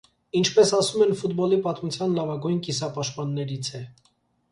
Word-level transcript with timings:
Ինչպես 0.37 0.69
ասում 0.77 1.03
են 1.05 1.11
ֆուտբոլի 1.19 1.59
պատմության 1.67 2.15
լավագույն 2.21 2.57
կիսապաշտպաններից 2.69 3.71
է։ 3.83 3.83